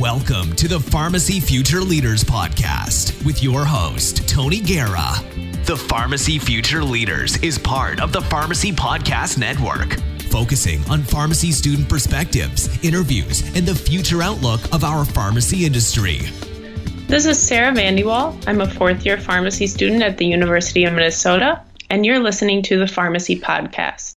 [0.00, 5.12] Welcome to the Pharmacy Future Leaders Podcast with your host, Tony Guerra.
[5.66, 10.00] The Pharmacy Future Leaders is part of the Pharmacy Podcast Network,
[10.30, 16.20] focusing on pharmacy student perspectives, interviews, and the future outlook of our pharmacy industry.
[17.06, 18.42] This is Sara Vande Walle.
[18.46, 22.78] I'm a fourth year pharmacy student at the University of Minnesota, and you're listening to
[22.78, 24.14] the Pharmacy Podcast.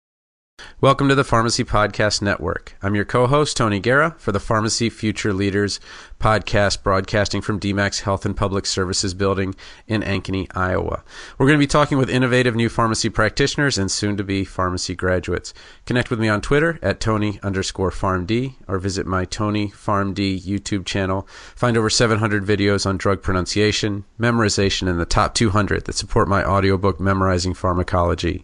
[0.83, 2.75] Welcome to the Pharmacy Podcast Network.
[2.81, 5.79] I'm your co host, Tony Guerra, for the Pharmacy Future Leaders
[6.19, 9.55] podcast, broadcasting from DMACC's Health and Public Services building
[9.87, 11.01] in Ankeny, Iowa.
[11.37, 14.93] We're going to be talking with innovative new pharmacy practitioners and soon to be pharmacy
[14.93, 15.53] graduates.
[15.85, 20.85] Connect with me on Twitter at Tony underscore PharmD or visit my Tony PharmD YouTube
[20.85, 21.25] channel.
[21.55, 26.43] Find over 700 videos on drug pronunciation, memorization, and the top 200 that support my
[26.43, 28.43] audiobook memorizing pharmacology.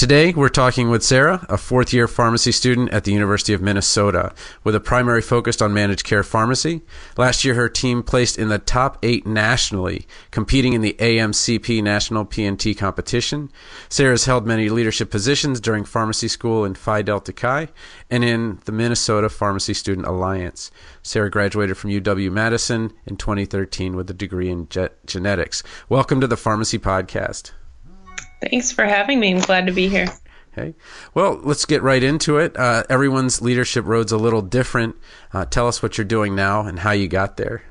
[0.00, 4.32] Today, we're talking with Sara, a fourth year pharmacy student at the University of Minnesota,
[4.64, 6.80] with a primary focus on managed care pharmacy.
[7.18, 12.24] Last year, her team placed in the top eight nationally, competing in the AMCP National
[12.24, 13.52] P&T competition.
[13.90, 17.68] Sara's held many leadership positions during pharmacy school in Phi Delta Chi
[18.10, 20.70] and in the Minnesota Pharmacy Student Alliance.
[21.02, 24.66] Sara graduated from UW Madison in 2013 with a degree in
[25.04, 25.62] genetics.
[25.90, 27.50] Welcome to the Pharmacy Podcast.
[28.40, 29.34] Thanks for having me.
[29.34, 30.08] I'm glad to be here.
[30.52, 30.74] Okay.
[31.14, 32.56] Well, let's get right into it.
[32.56, 34.96] Uh, everyone's leadership road's a little different.
[35.32, 37.62] Uh, tell us what you're doing now and how you got there.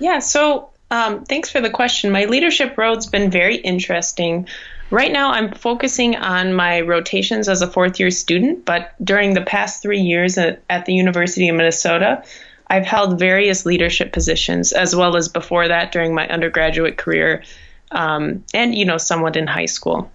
[0.00, 2.10] Yeah, so um, thanks for the question.
[2.10, 4.48] My leadership road's been very interesting.
[4.90, 9.42] Right now, I'm focusing on my rotations as a fourth year student, but during the
[9.42, 12.24] past three years at, at the University of Minnesota,
[12.66, 17.42] I've held various leadership positions, as well as before that during my undergraduate career
[17.94, 20.10] um, and you know somewhat in high school.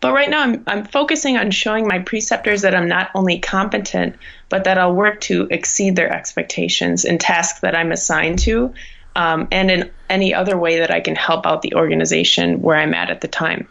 [0.00, 4.16] But right now, I'm, I'm focusing on showing my preceptors that I'm not only competent,
[4.48, 8.74] but that I'll work to exceed their expectations in tasks that I'm assigned to,
[9.14, 12.94] um, and in any other way that I can help out the organization where I'm
[12.94, 13.68] at at the time.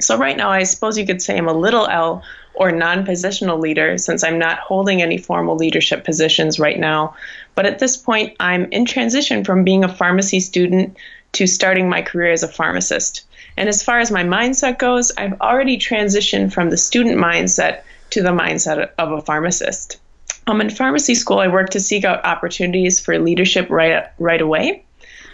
[0.00, 2.22] So, right now, I suppose you could say I'm a little L
[2.54, 7.14] or non positional leader since I'm not holding any formal leadership positions right now.
[7.54, 10.96] But at this point, I'm in transition from being a pharmacy student
[11.32, 13.24] to starting my career as a pharmacist.
[13.56, 18.22] And as far as my mindset goes, I've already transitioned from the student mindset to
[18.22, 19.98] the mindset of a pharmacist.
[20.46, 24.84] Um, in pharmacy school, I worked to seek out opportunities for leadership right, right away.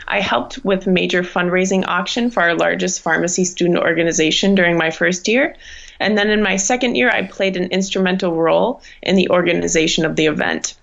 [0.07, 5.29] I helped with major fundraising auction for our largest pharmacy student organization during my first
[5.29, 5.55] year.
[6.01, 10.17] And then in my second year, I played an instrumental role in the organization of
[10.17, 10.75] the event.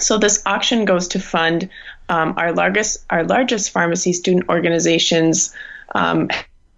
[0.00, 1.68] So this auction goes to fund
[2.08, 5.54] um, our largest our largest pharmacy student organizations.
[5.94, 6.28] Um,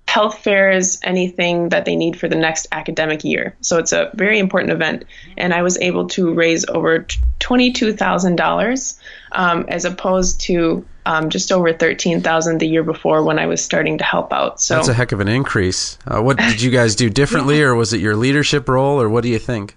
[0.08, 3.54] health fairs, anything that they need for the next academic year.
[3.60, 5.04] So it's a very important event.
[5.36, 7.06] And I was able to raise over
[7.40, 8.98] $22,000
[9.32, 13.98] um, as opposed to um, just over 13000 the year before when I was starting
[13.98, 14.62] to help out.
[14.62, 15.98] So That's a heck of an increase.
[16.06, 19.22] Uh, what did you guys do differently, or was it your leadership role, or what
[19.22, 19.76] do you think?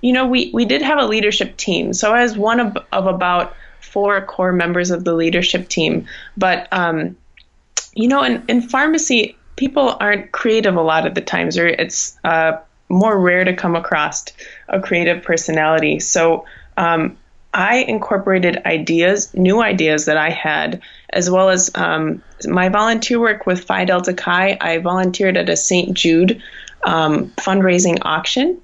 [0.00, 1.92] You know, we, we did have a leadership team.
[1.92, 6.06] So as one of, of about four core members of the leadership team.
[6.36, 7.16] But, um,
[7.94, 12.18] you know, in, in pharmacy, people aren't creative a lot of the times, or it's
[12.24, 12.58] uh,
[12.88, 14.26] more rare to come across
[14.68, 16.00] a creative personality.
[16.00, 16.44] So
[16.76, 17.16] um,
[17.52, 23.46] I incorporated ideas, new ideas that I had, as well as um, my volunteer work
[23.46, 24.56] with Phi Delta Chi.
[24.60, 25.92] I volunteered at a St.
[25.94, 26.42] Jude
[26.84, 28.60] um, fundraising auction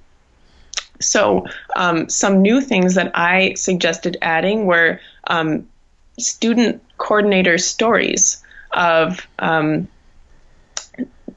[1.00, 1.46] so,
[1.76, 5.68] um, some new things that I suggested adding were um,
[6.18, 8.42] student coordinator stories
[8.72, 9.88] of um,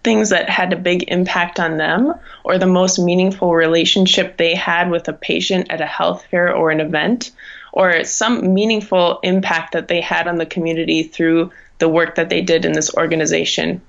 [0.03, 4.89] things that had a big impact on them or the most meaningful relationship they had
[4.89, 7.31] with a patient at a health fair or an event
[7.73, 12.41] or some meaningful impact that they had on the community through the work that they
[12.41, 13.81] did in this organization.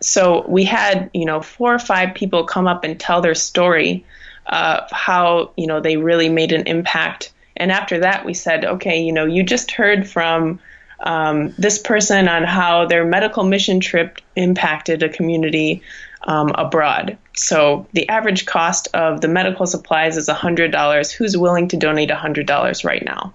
[0.00, 4.04] So we had, you know, four or five people come up and tell their story
[4.48, 7.32] uh, how you know they really made an impact.
[7.56, 10.60] And after that, we said, okay, you know, you just heard from
[11.00, 15.82] um, this person on how their medical mission trip impacted a community
[16.22, 17.16] um, abroad.
[17.34, 21.12] So the average cost of the medical supplies is $100.
[21.12, 23.32] Who's willing to donate $100 right now?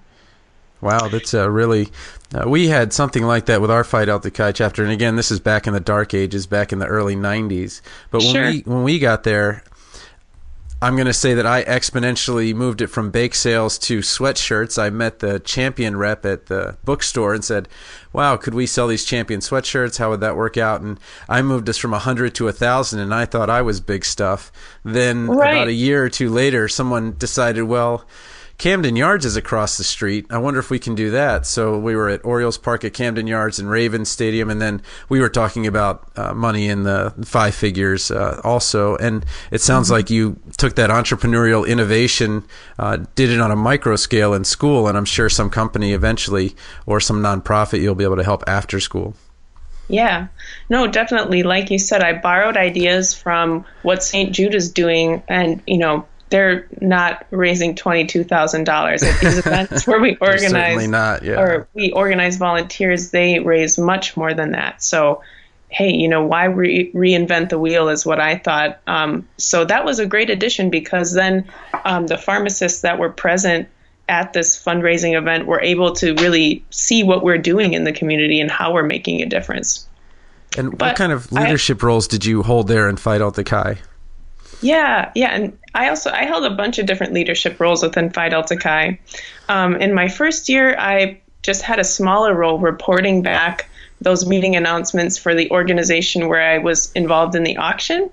[0.81, 1.87] Wow, that's a really.
[2.35, 5.31] Uh, we had something like that with our Phi Delta Chi chapter, and again, this
[5.31, 7.79] is back in the dark ages, back in the early '90s.
[8.11, 8.45] But when sure.
[8.47, 9.63] we when we got there,
[10.83, 14.77] I'm going to say that I exponentially moved it from bake sales to sweatshirts.
[14.77, 17.69] I met the champion rep at the bookstore and said,
[18.11, 19.97] "Wow, could we sell these champion sweatshirts?
[19.97, 20.99] How would that work out?" And
[21.29, 24.03] I moved us from a hundred to a thousand, and I thought I was big
[24.03, 24.51] stuff.
[24.83, 25.53] Then right.
[25.53, 28.05] about a year or two later, someone decided, well
[28.63, 30.25] Camden Yards is across the street.
[30.29, 31.45] I wonder if we can do that.
[31.45, 35.19] So we were at Orioles Park at Camden Yards and Ravens Stadium, and then we
[35.19, 38.95] were talking about uh, money in the five figures uh, also.
[38.95, 39.95] And it sounds mm-hmm.
[39.95, 42.45] like you took that entrepreneurial innovation,
[42.79, 46.55] uh, did it on a micro scale in school, and I'm sure some company eventually
[46.85, 49.13] or some nonprofit you'll be able to help after school.
[49.89, 50.27] Yeah,
[50.69, 51.43] no, definitely.
[51.43, 54.33] Like you said, I borrowed ideas from what St.
[54.33, 59.37] Jude is doing, and you know, they're not raising twenty two thousand dollars at these
[59.45, 60.49] events where we organize.
[60.49, 61.21] Certainly not.
[61.21, 61.39] Yeah.
[61.39, 63.11] Or we organize volunteers.
[63.11, 64.81] They raise much more than that.
[64.81, 65.21] So,
[65.69, 68.79] hey, you know, why re- reinvent the wheel is what I thought.
[68.87, 71.47] Um, so that was a great addition because then
[71.85, 73.69] um, the pharmacists that were present
[74.09, 78.39] at this fundraising event were able to really see what we're doing in the community
[78.39, 79.87] and how we're making a difference.
[80.57, 83.43] And but what kind of leadership I, roles did you hold there in Phi Delta
[83.43, 83.77] Chi?
[84.61, 88.29] Yeah, yeah, and I also I held a bunch of different leadership roles within Phi
[88.29, 88.99] Delta Chi.
[89.49, 93.69] Um, in my first year, I just had a smaller role reporting back
[94.01, 98.09] those meeting announcements for the organization where I was involved in the auction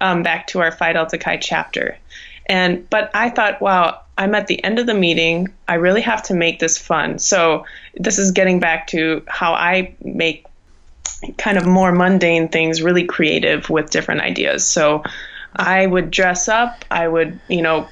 [0.00, 1.98] um, back to our Phi Delta Chi chapter.
[2.46, 5.52] And but I thought, wow, I'm at the end of the meeting.
[5.68, 7.18] I really have to make this fun.
[7.18, 10.46] So this is getting back to how I make
[11.38, 14.64] kind of more mundane things really creative with different ideas.
[14.64, 15.04] So
[15.56, 16.84] I would dress up.
[16.90, 17.88] I would, you know,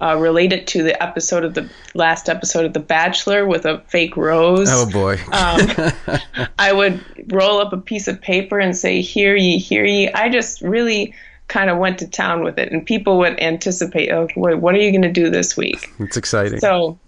[0.00, 3.78] uh, relate it to the episode of the last episode of The Bachelor with a
[3.86, 4.68] fake rose.
[4.70, 5.18] Oh boy!
[5.32, 10.10] um, I would roll up a piece of paper and say, "Hear ye, hear ye."
[10.10, 11.14] I just really
[11.48, 14.90] kind of went to town with it, and people would anticipate, "Oh, what are you
[14.90, 16.58] going to do this week?" It's exciting.
[16.58, 16.98] So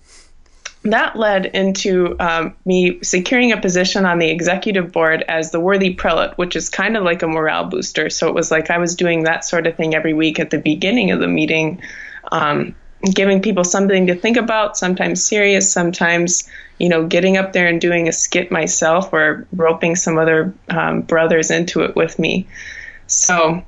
[0.90, 5.94] that led into um, me securing a position on the executive board as the worthy
[5.94, 8.10] prelate, which is kind of like a morale booster.
[8.10, 10.58] So it was like I was doing that sort of thing every week at the
[10.58, 11.80] beginning of the meeting,
[12.32, 12.74] um,
[13.14, 16.48] giving people something to think about, sometimes serious, sometimes,
[16.78, 21.02] you know, getting up there and doing a skit myself or roping some other um,
[21.02, 22.46] brothers into it with me.
[23.06, 23.64] So,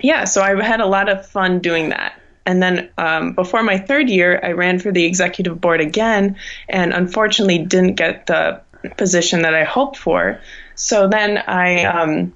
[0.00, 2.14] yeah, so I had a lot of fun doing that.
[2.44, 6.36] And then um, before my third year, I ran for the executive board again
[6.68, 8.60] and unfortunately didn't get the
[8.96, 10.40] position that I hoped for.
[10.74, 12.32] So then I, um,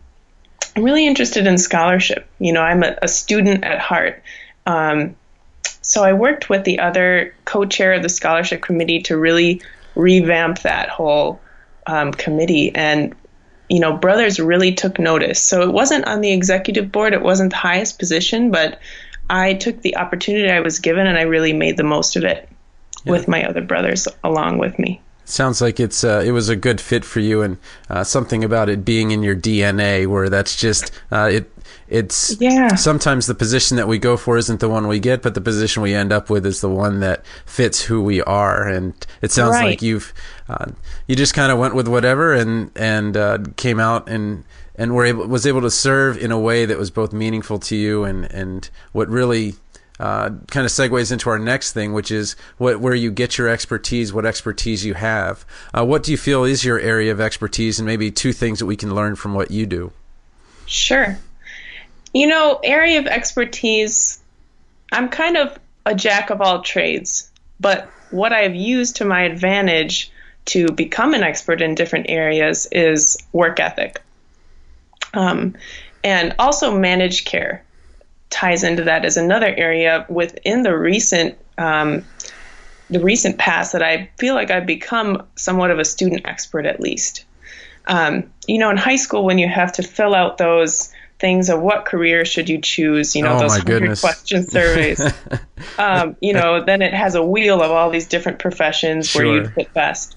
[0.76, 2.26] am really interested in scholarship.
[2.38, 4.22] You know, I'm a, a student at heart.
[4.66, 5.16] Um,
[5.82, 9.62] so I worked with the other co chair of the scholarship committee to really
[9.94, 11.40] revamp that whole
[11.86, 12.74] um, committee.
[12.74, 13.14] And
[13.68, 15.42] you know, brothers really took notice.
[15.42, 18.78] So it wasn't on the executive board, it wasn't the highest position, but
[19.28, 22.48] I took the opportunity I was given and I really made the most of it
[23.04, 23.12] yeah.
[23.12, 25.00] with my other brothers along with me.
[25.28, 27.58] Sounds like it's uh, it was a good fit for you, and
[27.90, 31.50] uh, something about it being in your DNA, where that's just uh, it.
[31.88, 32.76] It's yeah.
[32.76, 35.82] Sometimes the position that we go for isn't the one we get, but the position
[35.82, 38.68] we end up with is the one that fits who we are.
[38.68, 39.70] And it sounds right.
[39.70, 40.14] like you've
[40.48, 40.66] uh,
[41.08, 44.44] you just kind of went with whatever, and and uh, came out and
[44.76, 47.76] and were able was able to serve in a way that was both meaningful to
[47.76, 49.54] you and and what really
[49.98, 53.48] uh, kind of segues into our next thing, which is what where you get your
[53.48, 55.44] expertise, what expertise you have.
[55.72, 58.66] Uh, what do you feel is your area of expertise, and maybe two things that
[58.66, 59.92] we can learn from what you do?
[60.66, 61.18] Sure.
[62.12, 64.20] You know, area of expertise.
[64.92, 70.12] I'm kind of a jack of all trades, but what I've used to my advantage
[70.46, 74.00] to become an expert in different areas is work ethic.
[75.16, 75.54] Um,
[76.04, 77.64] and also managed care
[78.30, 82.04] ties into that as another area within the recent um,
[82.90, 86.80] the recent past that I feel like I've become somewhat of a student expert at
[86.80, 87.24] least.
[87.88, 91.60] Um, you know, in high school when you have to fill out those things of
[91.60, 95.00] what career should you choose, you know, oh, those hundred question surveys.
[95.78, 99.24] um, you know, then it has a wheel of all these different professions sure.
[99.24, 100.16] where you fit best.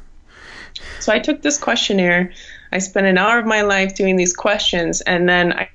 [0.99, 2.33] So I took this questionnaire
[2.71, 5.69] I spent an hour of my life doing these questions, and then I,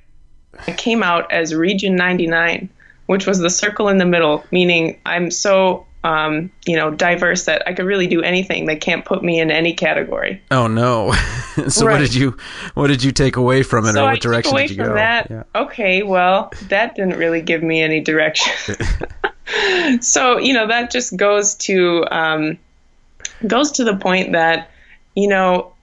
[0.67, 2.69] I came out as Region 99,
[3.07, 7.63] which was the circle in the middle, meaning I'm so um, you know, diverse that
[7.67, 8.67] I could really do anything.
[8.67, 10.39] They can't put me in any category.
[10.51, 11.11] Oh no!
[11.67, 11.93] so right.
[11.93, 12.37] what did you
[12.75, 14.77] what did you take away from it, so or what I direction took away did
[14.77, 14.95] you from go?
[14.95, 15.43] That, yeah.
[15.55, 18.75] Okay, well, that didn't really give me any direction.
[20.01, 22.59] so you know, that just goes to um,
[23.47, 24.69] goes to the point that
[25.15, 25.73] you know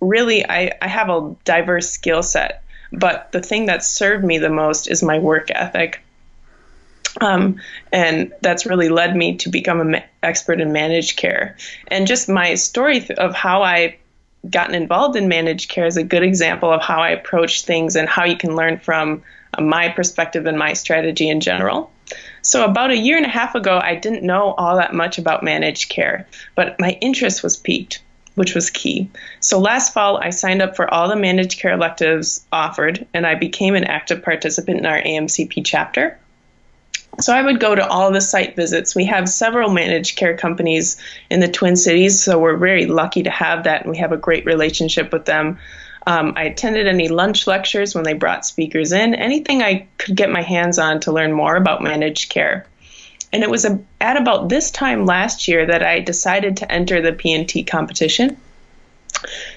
[0.00, 2.62] really I, I have a diverse skill set,
[2.92, 6.02] but the thing that served me the most is my work ethic.
[7.20, 7.60] Um,
[7.92, 11.56] and that's really led me to become an ma- expert in managed care.
[11.88, 13.96] And just my story th- of how I
[14.50, 18.08] gotten involved in managed care is a good example of how I approach things and
[18.08, 19.22] how you can learn from
[19.54, 21.90] uh, my perspective and my strategy in general.
[22.42, 25.42] So, about a year and a half ago, I didn't know all that much about
[25.42, 28.00] managed care, but my interest was piqued,
[28.36, 29.10] which was key.
[29.40, 33.34] So, last fall, I signed up for all the managed care electives offered, and I
[33.34, 36.18] became an active participant in our AMCP chapter.
[37.18, 38.94] So I would go to all the site visits.
[38.94, 40.98] We have several managed care companies
[41.30, 44.18] in the Twin Cities, so we're very lucky to have that, and we have a
[44.18, 45.58] great relationship with them.
[46.06, 50.30] Um, I attended any lunch lectures when they brought speakers in, anything I could get
[50.30, 52.66] my hands on to learn more about managed care.
[53.36, 57.02] And it was a, at about this time last year that I decided to enter
[57.02, 58.34] the P&T competition.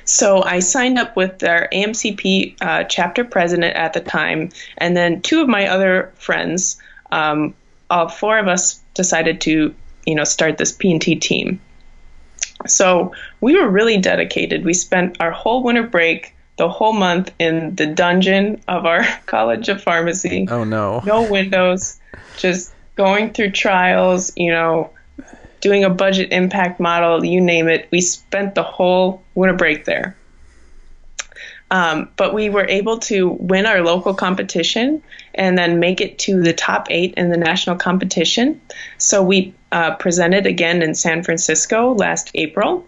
[0.03, 5.21] So I signed up with our AMCP uh, chapter president at the time, and then
[5.21, 6.77] two of my other friends
[7.13, 7.53] um,
[7.89, 9.73] all four of us decided to,
[10.05, 11.61] you know, start this P&T team.
[12.67, 14.65] So we were really dedicated.
[14.65, 19.69] We spent our whole winter break, the whole month in the dungeon of our College
[19.69, 20.49] of Pharmacy.
[20.51, 21.01] Oh no.
[21.05, 21.97] No windows,
[22.35, 24.89] just going through trials, you know,
[25.61, 27.87] doing a budget impact model, you name it.
[27.91, 30.17] We spent the whole winter break there.
[31.71, 35.01] Um, but we were able to win our local competition
[35.33, 38.59] and then make it to the top eight in the national competition.
[38.97, 42.85] So we uh, presented again in San Francisco last April,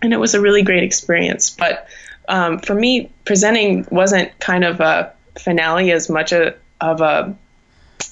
[0.00, 1.50] and it was a really great experience.
[1.50, 1.86] But
[2.28, 7.36] um, for me, presenting wasn't kind of a finale as much a, of a,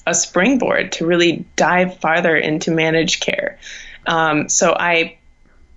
[0.07, 3.59] a springboard to really dive farther into managed care.
[4.07, 5.16] Um, so I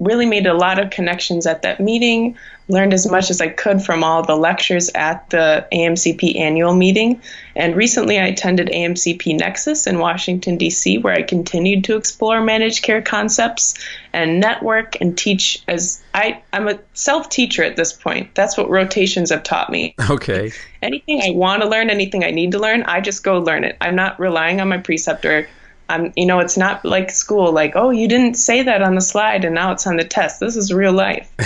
[0.01, 2.37] really made a lot of connections at that meeting,
[2.69, 7.21] learned as much as I could from all the lectures at the AMCP annual meeting.
[7.55, 12.83] And recently I attended AMCP Nexus in Washington, D.C., where I continued to explore managed
[12.83, 13.75] care concepts
[14.13, 18.35] and network and teach as I, I'm a self teacher at this point.
[18.35, 19.95] That's what rotations have taught me.
[20.09, 20.51] Okay.
[20.83, 23.77] Anything I want to learn, anything I need to learn, I just go learn it.
[23.83, 25.47] I'm not relying on my preceptor
[25.91, 29.01] I'm, you know, it's not like school, like, oh, you didn't say that on the
[29.01, 30.39] slide and now it's on the test.
[30.39, 31.29] This is real life.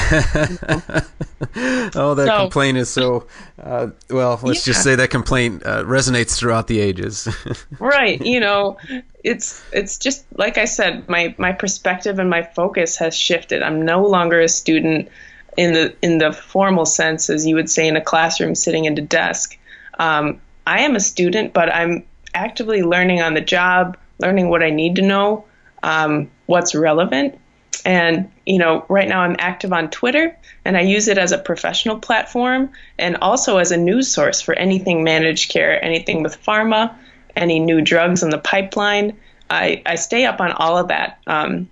[1.97, 3.27] oh, that so, complaint is so,
[3.63, 4.73] uh, well, let's yeah.
[4.73, 7.27] just say that complaint uh, resonates throughout the ages.
[7.79, 8.21] right.
[8.21, 8.77] You know,
[9.25, 13.63] it's, it's just, like I said, my, my perspective and my focus has shifted.
[13.63, 15.09] I'm no longer a student
[15.57, 18.99] in the, in the formal sense, as you would say in a classroom sitting at
[18.99, 19.57] a desk.
[19.99, 24.71] Um, I am a student, but I'm actively learning on the job learning what I
[24.71, 25.45] need to know,
[25.83, 27.39] um, what's relevant.
[27.85, 31.39] And, you know, right now I'm active on Twitter and I use it as a
[31.39, 36.97] professional platform and also as a news source for anything managed care, anything with pharma,
[37.37, 39.19] any new drugs in the pipeline.
[39.51, 41.19] I, I stay up on all of that.
[41.27, 41.69] Um,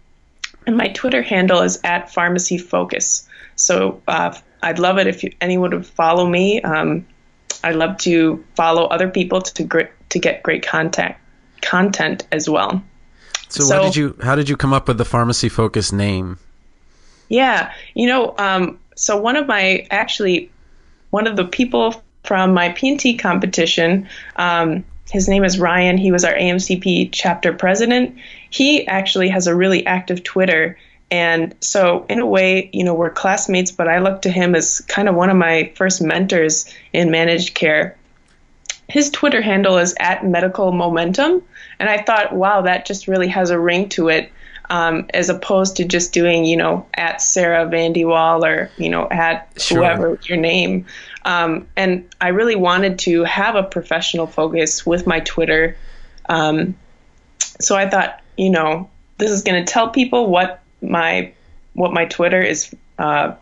[0.67, 3.27] and my Twitter handle is at Pharmacy Focus.
[3.57, 6.61] So uh, I'd love it if you, anyone would follow me.
[6.61, 7.07] Um,
[7.65, 11.22] I'd love to follow other people to, to, to get great contact
[11.63, 12.83] content as well.
[13.49, 14.17] So, so did you?
[14.23, 16.39] How did you come up with the pharmacy focus name?
[17.29, 20.51] Yeah, you know, um, so one of my actually
[21.11, 24.09] one of the people from my P&T competition.
[24.37, 25.99] Um, his name is Ryan.
[25.99, 28.17] He was our AMCP chapter president.
[28.51, 30.79] He actually has a really active Twitter.
[31.11, 34.81] And so, in a way, you know, we're classmates, but I look to him as
[34.89, 37.97] kind of one of my first mentors in managed care
[38.93, 41.43] his Twitter handle is at medical momentum.
[41.79, 44.31] And I thought, wow, that just really has a ring to it.
[44.71, 49.07] Um, as opposed to just doing, you know, at Sara Vande Walle or, you know,
[49.11, 49.79] at sure.
[49.79, 50.87] whoever your name.
[51.27, 55.77] Um, and I really wanted to have a professional focus with my Twitter.
[56.29, 56.75] Um,
[57.61, 61.33] so I thought, you know, this is going to tell people what my
[61.75, 63.35] what my Twitter is uh,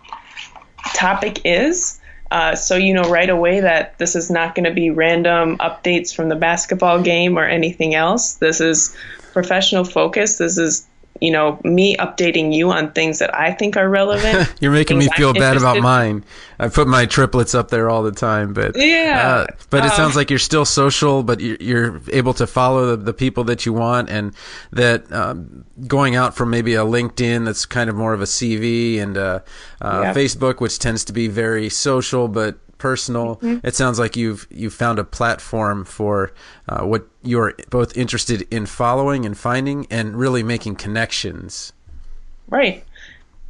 [0.95, 2.00] topic is,
[2.31, 6.15] uh, so you know right away that this is not going to be random updates
[6.15, 8.35] from the basketball game or anything else.
[8.35, 8.95] This is
[9.33, 10.39] professional focus.
[10.39, 10.87] This is
[11.21, 14.53] you know me updating you on things that I think are relevant.
[14.61, 16.25] You're making me feel bad about mine.
[16.59, 19.47] I put my triplets up there all the time, but yeah.
[19.49, 23.03] Uh, but it um, sounds like you're still social, but you're able to follow the,
[23.03, 24.35] the people that you want, and
[24.73, 29.01] that um, going out from maybe a LinkedIn that's kind of more of a CV
[29.01, 29.41] and uh,
[29.81, 30.15] uh, yeah.
[30.15, 33.37] Facebook, which tends to be very social, but personal.
[33.37, 33.65] Mm-hmm.
[33.65, 36.33] It sounds like you've you've found a platform for
[36.69, 41.73] uh, what you're both interested in following and finding, and really making connections.
[42.49, 42.85] Right.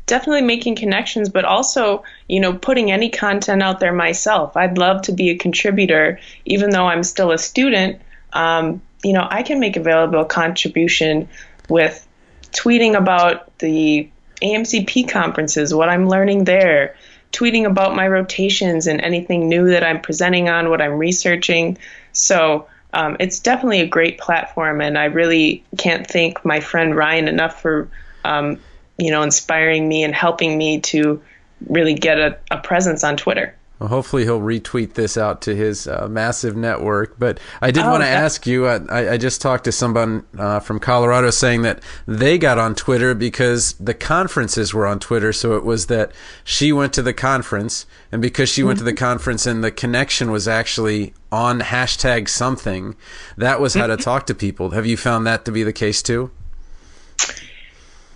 [0.04, 4.56] Definitely making connections, but also, you know, putting any content out there myself.
[4.56, 8.02] I'd love to be a contributor, even though I'm still a student.
[8.32, 11.28] Um, you know, I can make available contribution
[11.68, 12.06] with
[12.52, 14.10] tweeting about the
[14.42, 16.96] AMCP conferences, what I'm learning there,
[17.32, 21.78] tweeting about my rotations and anything new that I'm presenting on, what I'm researching.
[22.12, 27.28] So um, it's definitely a great platform, and I really can't thank my friend Ryan
[27.28, 27.88] enough for,
[28.24, 28.58] um,
[28.98, 31.22] you know, inspiring me and helping me to
[31.68, 33.54] really get a, a presence on Twitter.
[33.80, 37.18] Well, hopefully he'll retweet this out to his uh, massive network.
[37.18, 38.66] But I did oh, want to ask you.
[38.66, 42.74] Uh, I, I, just talked to someone uh, from Colorado saying that they got on
[42.74, 45.32] Twitter because the conferences were on Twitter.
[45.32, 46.12] So it was that
[46.44, 48.98] she went to the conference, and because she went to the mm-hmm.
[48.98, 52.96] conference and the connection was actually on hashtag something,
[53.38, 54.02] that was how to mm-hmm.
[54.02, 54.70] talk to people.
[54.70, 56.30] Have you found that to be the case too?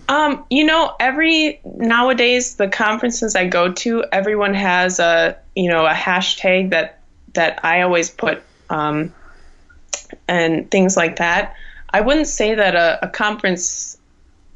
[0.07, 5.85] Um, you know, every nowadays the conferences I go to, everyone has a you know
[5.85, 6.99] a hashtag that
[7.33, 9.13] that I always put um,
[10.27, 11.55] and things like that.
[11.89, 13.97] I wouldn't say that a, a conference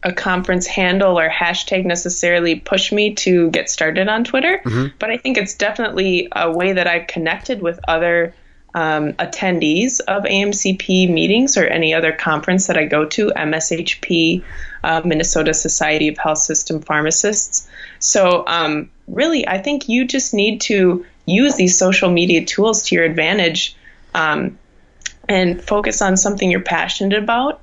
[0.04, 4.88] a conference handle or hashtag necessarily push me to get started on Twitter, mm-hmm.
[4.98, 8.34] but I think it's definitely a way that I've connected with other
[8.74, 14.44] um, attendees of AMCP meetings or any other conference that I go to, MSHP,
[14.84, 17.68] uh, Minnesota Society of Health System Pharmacists.
[18.00, 22.96] So, um, really, I think you just need to use these social media tools to
[22.96, 23.76] your advantage
[24.14, 24.58] um,
[25.28, 27.62] and focus on something you're passionate about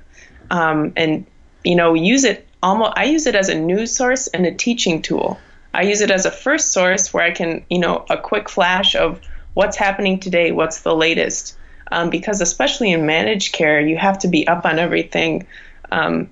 [0.49, 1.25] um, and,
[1.63, 5.01] you know, use it almost, I use it as a news source and a teaching
[5.01, 5.39] tool.
[5.73, 8.95] I use it as a first source where I can, you know, a quick flash
[8.95, 9.21] of
[9.53, 11.57] what's happening today, what's the latest.
[11.91, 15.47] Um, because especially in managed care, you have to be up on everything,
[15.91, 16.29] um,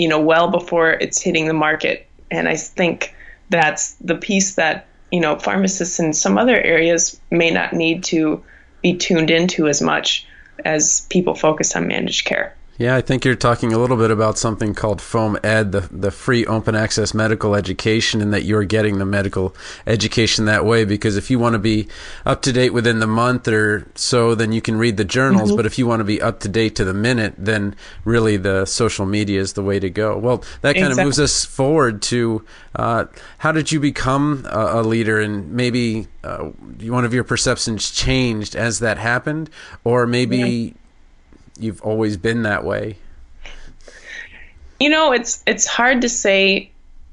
[0.00, 2.08] you know, well before it's hitting the market.
[2.30, 3.14] And I think
[3.50, 8.42] that's the piece that you know pharmacists in some other areas may not need to
[8.82, 10.26] be tuned into as much
[10.64, 12.54] as people focused on managed care.
[12.80, 16.46] Yeah, I think you're talking a little bit about something called FOAMed, the, the free
[16.46, 19.54] open access medical education, and that you're getting the medical
[19.86, 20.86] education that way.
[20.86, 21.88] Because if you want to be
[22.24, 25.50] up to date within the month or so, then you can read the journals.
[25.50, 25.56] Mm-hmm.
[25.58, 28.64] But if you want to be up to date to the minute, then really the
[28.64, 30.16] social media is the way to go.
[30.16, 31.02] Well, that kind exactly.
[31.02, 33.04] of moves us forward to uh,
[33.36, 38.56] how did you become a, a leader, and maybe uh, one of your perceptions changed
[38.56, 39.50] as that happened,
[39.84, 40.38] or maybe.
[40.38, 40.79] Yeah
[41.62, 42.96] you've always been that way?
[44.78, 46.70] You know, it's it's hard to say,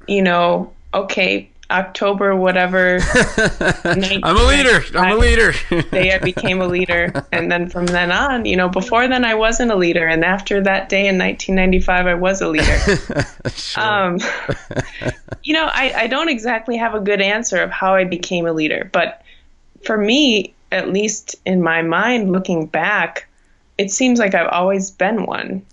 [0.08, 3.00] you know, okay, October, whatever.
[3.84, 4.84] I'm a leader.
[4.98, 5.54] I'm a leader.
[5.92, 9.36] day I became a leader, and then from then on, you know, before then I
[9.36, 12.78] wasn't a leader, and after that day in 1995, I was a leader.
[13.54, 13.84] sure.
[13.84, 14.20] um,
[15.44, 18.54] you know, I, I don't exactly have a good answer of how I became a
[18.54, 19.22] leader, but
[19.84, 23.28] for me, at least in my mind, looking back,
[23.78, 25.66] it seems like I've always been one.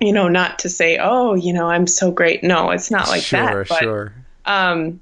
[0.00, 2.44] You know, not to say, oh, you know, I'm so great.
[2.44, 3.68] No, it's not like sure, that.
[3.68, 4.12] But, sure.
[4.44, 5.00] Um,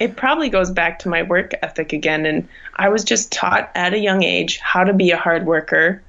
[0.00, 2.26] it probably goes back to my work ethic again.
[2.26, 6.02] And I was just taught at a young age how to be a hard worker,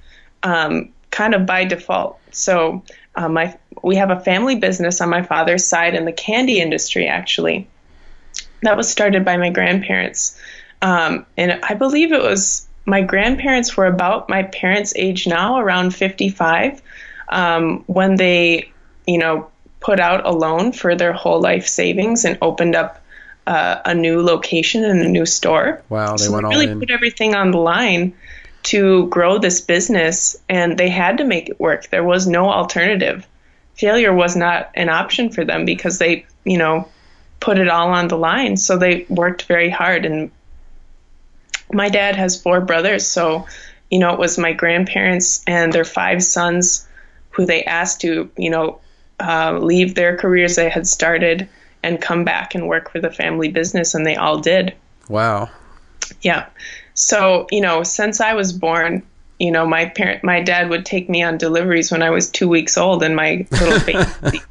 [0.44, 2.20] um, kind of by default.
[2.32, 2.84] So
[3.16, 7.08] uh, my we have a family business on my father's side in the candy industry,
[7.08, 7.68] actually.
[8.64, 10.40] That was started by my grandparents.
[10.82, 15.94] Um, and I believe it was my grandparents were about my parents' age now, around
[15.94, 16.82] 55,
[17.30, 18.72] um, when they,
[19.08, 23.02] you know, put out a loan for their whole life savings and opened up
[23.48, 25.82] uh, a new location and a new store.
[25.90, 26.80] Wow, they so went they really all in.
[26.80, 28.14] put everything on the line
[28.64, 31.88] to grow this business, and they had to make it work.
[31.90, 33.28] There was no alternative.
[33.76, 36.88] Failure was not an option for them because they, you know,
[37.40, 38.58] put it all on the line.
[38.58, 40.32] So they worked very hard and
[41.76, 43.46] my dad has four brothers, so
[43.92, 46.88] you know it was my grandparents and their five sons
[47.30, 48.80] who they asked to you know
[49.20, 51.48] uh, leave their careers they had started
[51.84, 54.74] and come back and work for the family business, and they all did.
[55.08, 55.50] Wow.
[56.22, 56.48] Yeah.
[56.94, 59.04] So you know, since I was born,
[59.40, 62.48] you know, my parent, my dad would take me on deliveries when I was two
[62.48, 63.80] weeks old and my little
[64.22, 64.42] baby.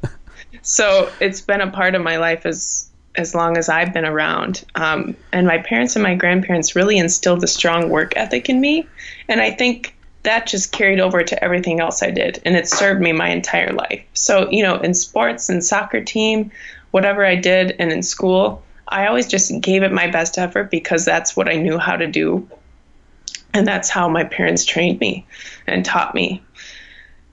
[0.62, 2.83] so it's been a part of my life as
[3.16, 4.64] as long as I've been around.
[4.74, 8.88] Um, and my parents and my grandparents really instilled a strong work ethic in me.
[9.28, 12.40] And I think that just carried over to everything else I did.
[12.44, 14.04] And it served me my entire life.
[14.14, 16.50] So, you know, in sports and soccer team,
[16.90, 21.04] whatever I did, and in school, I always just gave it my best effort because
[21.04, 22.48] that's what I knew how to do.
[23.52, 25.26] And that's how my parents trained me
[25.66, 26.42] and taught me.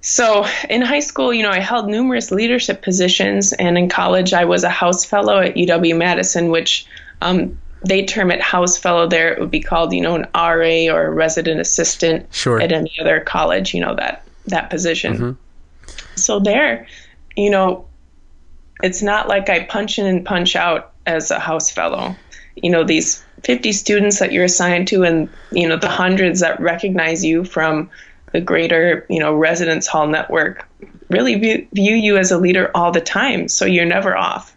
[0.02, 4.46] So in high school, you know, I held numerous leadership positions, and in college, I
[4.46, 6.86] was a house fellow at UW Madison, which
[7.22, 9.32] um, they term it house fellow there.
[9.32, 12.60] It would be called, you know, an RA or a resident assistant sure.
[12.60, 15.14] at any other college, you know, that that position.
[15.14, 15.92] Mm-hmm.
[16.16, 16.88] So there,
[17.36, 17.86] you know,
[18.82, 22.16] it's not like I punch in and punch out as a house fellow.
[22.56, 26.60] You know, these 50 students that you're assigned to, and you know, the hundreds that
[26.60, 27.90] recognize you from
[28.34, 30.68] the greater, you know, residence hall network
[31.10, 33.48] really view, view you as a leader all the time.
[33.48, 34.56] So you're never off.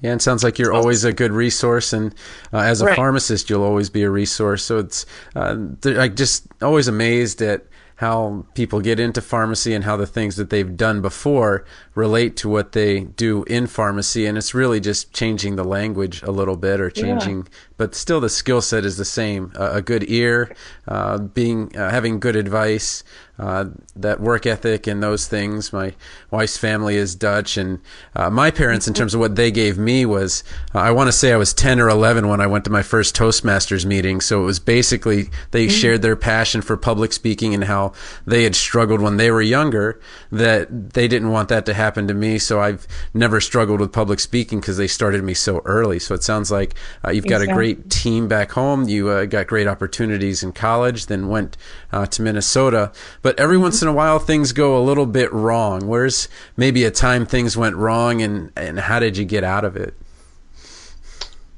[0.00, 2.14] Yeah, and sounds like you're always a good resource, and
[2.52, 2.96] uh, as a right.
[2.96, 4.64] pharmacist, you'll always be a resource.
[4.64, 7.66] So it's uh, I just always amazed at
[7.98, 11.64] how people get into pharmacy and how the things that they've done before
[11.96, 16.30] relate to what they do in pharmacy and it's really just changing the language a
[16.30, 17.48] little bit or changing.
[17.78, 20.54] But still the skill set is the same uh, a good ear
[20.86, 23.02] uh, being uh, having good advice
[23.38, 25.72] uh, that work ethic and those things.
[25.72, 25.94] My
[26.30, 27.78] wife's family is Dutch, and
[28.16, 30.42] uh, my parents, in terms of what they gave me, was
[30.74, 32.82] uh, I want to say I was 10 or 11 when I went to my
[32.82, 34.20] first Toastmasters meeting.
[34.20, 35.76] So it was basically they mm-hmm.
[35.76, 37.92] shared their passion for public speaking and how
[38.26, 40.00] they had struggled when they were younger,
[40.32, 42.38] that they didn't want that to happen to me.
[42.38, 46.00] So I've never struggled with public speaking because they started me so early.
[46.00, 47.52] So it sounds like uh, you've got exactly.
[47.52, 48.88] a great team back home.
[48.88, 51.56] You uh, got great opportunities in college, then went
[51.92, 52.92] to Minnesota.
[53.22, 55.86] But but every once in a while things go a little bit wrong.
[55.86, 59.76] Where's maybe a time things went wrong and, and how did you get out of
[59.76, 59.92] it?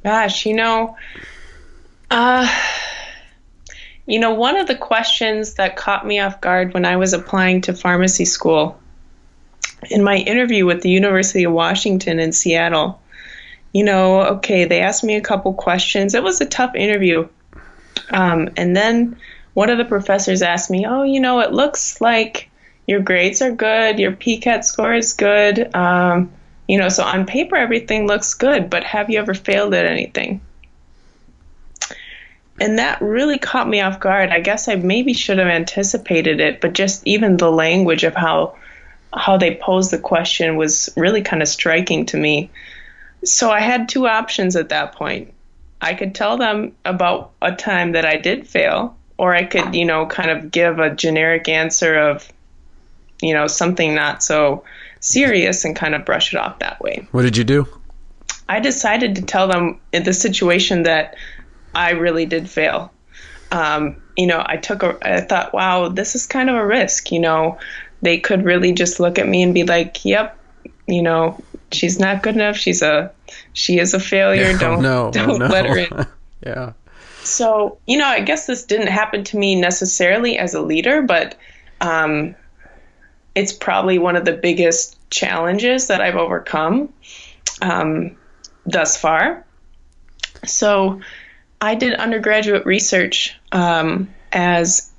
[0.02, 0.96] Gosh, you know,
[2.10, 2.52] uh,
[4.04, 7.60] you know, one of the questions that caught me off guard when I was applying
[7.60, 8.76] to pharmacy school
[9.90, 13.00] in my interview with the University of Washington in Seattle,
[13.72, 16.14] you know, okay, they asked me a couple questions.
[16.14, 17.28] It was a tough interview.
[18.10, 19.16] Um, and then
[19.54, 22.50] one of the professors asked me, "Oh, you know, it looks like
[22.86, 25.74] your grades are good, your PCAT score is good.
[25.74, 26.30] Um,
[26.66, 30.40] you know, so on paper everything looks good, but have you ever failed at anything?"
[32.60, 34.30] And that really caught me off guard.
[34.30, 38.56] I guess I maybe should have anticipated it, but just even the language of how
[39.12, 42.50] how they posed the question was really kind of striking to me.
[43.24, 45.32] So I had two options at that point.
[45.80, 49.84] I could tell them about a time that I did fail or I could, you
[49.84, 52.30] know, kind of give a generic answer of,
[53.20, 54.64] you know, something not so
[55.00, 57.06] serious and kind of brush it off that way.
[57.12, 57.66] What did you do?
[58.48, 61.16] I decided to tell them in the situation that
[61.74, 62.92] I really did fail.
[63.52, 67.12] Um, you know, I took a, I thought, wow, this is kind of a risk.
[67.12, 67.58] You know,
[68.02, 70.38] they could really just look at me and be like, yep,
[70.86, 72.56] you know, she's not good enough.
[72.56, 73.12] She's a,
[73.52, 74.56] she is a failure.
[74.58, 75.46] don't, no, don't no.
[75.46, 76.06] let her in.
[76.44, 76.72] yeah.
[77.22, 81.36] So, you know, I guess this didn't happen to me necessarily as a leader, but
[81.80, 82.34] um,
[83.34, 86.92] it's probably one of the biggest challenges that I've overcome
[87.62, 88.16] um,
[88.64, 89.44] thus far.
[90.46, 91.00] So,
[91.60, 94.90] I did undergraduate research um, as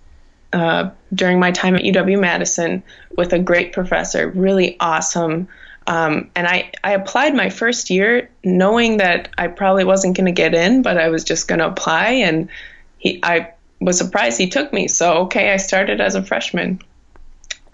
[0.54, 2.84] uh, during my time at UW Madison
[3.18, 5.48] with a great professor, really awesome
[5.88, 10.32] um, and I, I applied my first year knowing that I probably wasn't going to
[10.32, 12.10] get in, but I was just going to apply.
[12.10, 12.50] And
[12.98, 14.88] he, I was surprised he took me.
[14.88, 16.82] So, okay, I started as a freshman.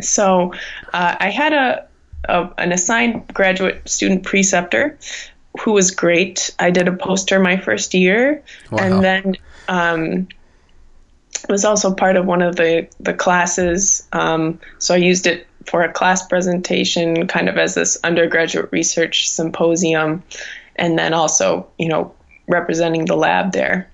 [0.02, 0.54] So
[0.94, 1.88] uh, I had a,
[2.30, 4.98] a, an assigned graduate student preceptor
[5.60, 6.56] who was great.
[6.60, 8.44] I did a poster my first year.
[8.72, 8.78] Wow.
[8.80, 9.36] And then
[9.68, 10.28] um,
[11.50, 14.08] was also part of one of the, the classes.
[14.14, 19.30] Um, so I used it for a class presentation, kind of as this undergraduate research
[19.30, 20.24] symposium,
[20.76, 22.14] and then also, you know,
[22.48, 23.90] representing the lab there.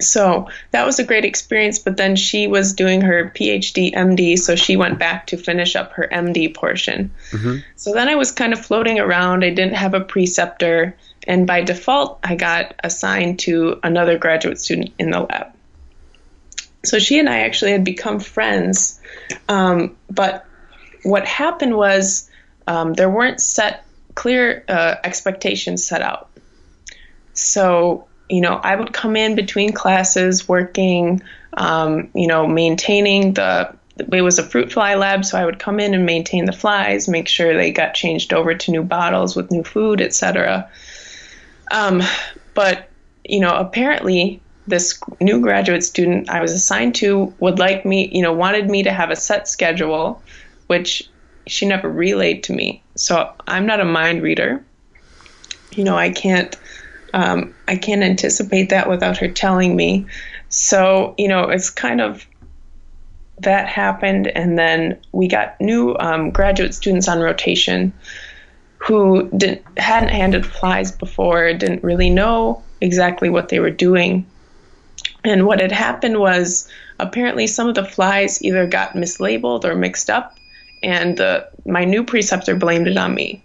[0.00, 1.78] So that was a great experience.
[1.78, 5.92] But then she was doing her PhD, MD, so she went back to finish up
[5.92, 7.10] her MD portion.
[7.30, 7.58] Mm-hmm.
[7.76, 9.44] So then I was kind of floating around.
[9.44, 14.92] I didn't have a preceptor, and by default, I got assigned to another graduate student
[14.98, 15.52] in the lab.
[16.84, 19.00] So she and I actually had become friends.
[19.48, 20.46] Um, but
[21.02, 22.30] what happened was
[22.66, 26.30] um, there weren't set clear uh, expectations set out.
[27.32, 31.22] So, you know, I would come in between classes working,
[31.54, 35.80] um, you know, maintaining the, it was a fruit fly lab, so I would come
[35.80, 39.50] in and maintain the flies, make sure they got changed over to new bottles with
[39.50, 40.70] new food, etc.
[41.70, 42.02] Um,
[42.54, 42.88] but
[43.24, 48.22] you know, apparently this new graduate student I was assigned to would like me, you
[48.22, 50.22] know, wanted me to have a set schedule,
[50.68, 51.08] which
[51.46, 52.82] she never relayed to me.
[52.94, 54.64] So I'm not a mind reader.
[55.72, 56.56] You know, I can't,
[57.12, 60.06] um, I can't anticipate that without her telling me.
[60.48, 62.26] So you know, it's kind of
[63.40, 67.92] that happened, and then we got new um, graduate students on rotation
[68.78, 74.26] who didn't hadn't handled flies before, didn't really know exactly what they were doing.
[75.24, 80.10] And what had happened was apparently some of the flies either got mislabeled or mixed
[80.10, 80.36] up,
[80.82, 83.42] and the, my new preceptor blamed it on me.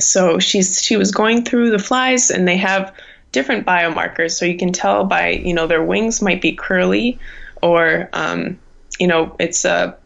[0.00, 2.92] So she's she was going through the flies, and they have
[3.30, 4.32] different biomarkers.
[4.32, 7.20] So you can tell by you know their wings might be curly,
[7.62, 8.58] or um,
[8.98, 9.96] you know, it's a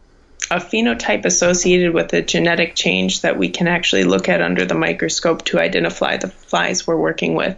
[0.51, 4.73] a phenotype associated with a genetic change that we can actually look at under the
[4.73, 7.55] microscope to identify the flies we're working with.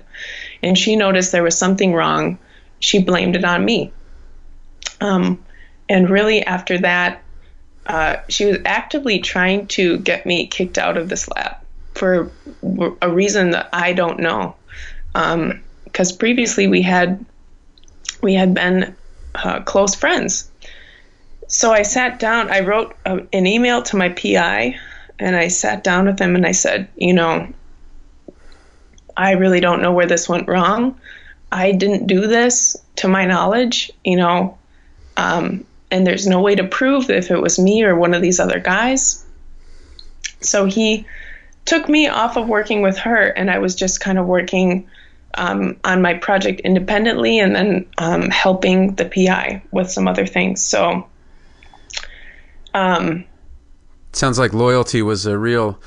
[0.61, 2.37] And she noticed there was something wrong.
[2.81, 3.93] She blamed it on me.
[4.99, 5.43] Um,
[5.87, 7.23] and really, after that,
[7.87, 11.55] uh, she was actively trying to get me kicked out of this lab
[11.95, 12.29] for
[13.01, 14.55] a reason that I don't know.
[15.13, 17.25] Because um, previously we had
[18.21, 18.95] we had been
[19.35, 20.51] uh, close friends,
[21.51, 24.79] so I sat down, I wrote a, an email to my PI,
[25.19, 27.47] and I sat down with him and I said, you know,
[29.17, 30.99] I really don't know where this went wrong.
[31.51, 34.57] I didn't do this to my knowledge, you know,
[35.17, 38.39] um, and there's no way to prove if it was me or one of these
[38.39, 39.25] other guys.
[40.39, 41.05] So he
[41.65, 44.87] took me off of working with her, and I was just kind of working
[45.35, 50.63] um, on my project independently and then um, helping the PI with some other things.
[50.63, 51.07] So
[52.73, 53.25] um,
[54.13, 55.79] Sounds like loyalty was a real,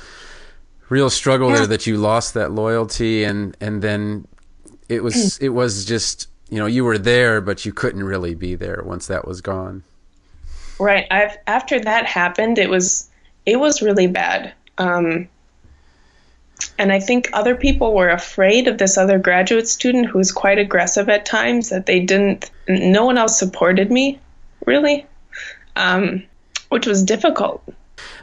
[0.89, 1.57] real struggle yeah.
[1.57, 1.67] there.
[1.67, 4.27] That you lost that loyalty, and and then
[4.89, 8.55] it was it was just you know you were there, but you couldn't really be
[8.55, 9.83] there once that was gone.
[10.79, 11.07] Right.
[11.09, 13.09] I've after that happened, it was
[13.45, 14.53] it was really bad.
[14.77, 15.27] Um,
[16.77, 20.57] and I think other people were afraid of this other graduate student who was quite
[20.57, 21.69] aggressive at times.
[21.69, 22.49] That they didn't.
[22.67, 24.19] No one else supported me,
[24.65, 25.05] really.
[25.75, 26.23] Um,
[26.69, 27.63] which was difficult.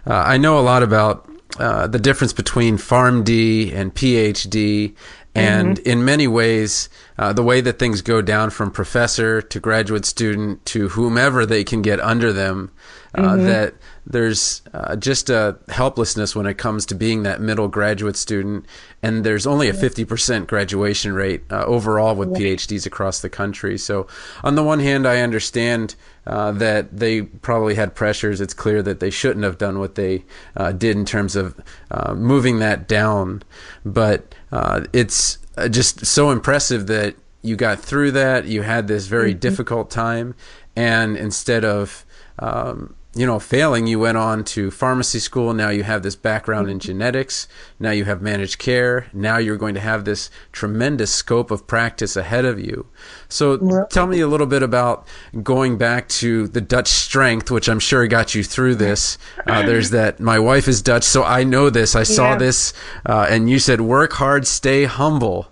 [0.07, 4.95] Uh, I know a lot about uh, the difference between PharmD and PhD,
[5.35, 5.89] and mm-hmm.
[5.89, 10.65] in many ways, uh, the way that things go down from professor to graduate student
[10.67, 12.71] to whomever they can get under them,
[13.15, 13.47] uh, mm-hmm.
[13.47, 18.67] that there's uh, just a helplessness when it comes to being that middle graduate student,
[19.03, 23.79] and there's only a 50% graduation rate uh, overall with PhDs across the country.
[23.79, 24.07] So,
[24.43, 25.95] on the one hand, I understand
[26.27, 28.41] uh, that they probably had pressures.
[28.41, 30.25] It's clear that they shouldn't have done what they
[30.57, 31.59] uh, did in terms of
[31.91, 33.43] uh, moving that down,
[33.85, 35.39] but uh, it's
[35.71, 38.47] just so impressive that you got through that.
[38.47, 39.41] You had this very mm-hmm.
[39.41, 40.35] difficult time,
[40.77, 42.05] and instead of
[42.39, 45.53] um, you know, failing, you went on to pharmacy school.
[45.53, 47.47] Now you have this background in genetics.
[47.79, 49.07] Now you have managed care.
[49.13, 52.87] Now you're going to have this tremendous scope of practice ahead of you.
[53.29, 55.07] So tell me a little bit about
[55.43, 59.19] going back to the Dutch strength, which I'm sure got you through this.
[59.47, 61.95] Uh, there's that, my wife is Dutch, so I know this.
[61.95, 62.39] I saw yeah.
[62.39, 62.73] this,
[63.05, 65.52] uh, and you said, work hard, stay humble.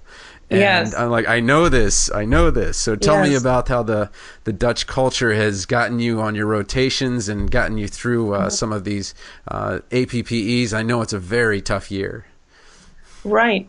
[0.50, 0.94] And yes.
[0.94, 2.76] I'm like, I know this, I know this.
[2.76, 3.28] So tell yes.
[3.28, 4.10] me about how the,
[4.42, 8.48] the Dutch culture has gotten you on your rotations and gotten you through uh, mm-hmm.
[8.50, 9.14] some of these
[9.46, 10.72] uh, APPEs.
[10.72, 12.26] I know it's a very tough year.
[13.22, 13.68] Right.